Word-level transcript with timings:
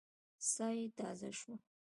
ساه 0.51 0.71
يې 0.77 0.85
تازه 0.99 1.29
شوه. 1.39 1.55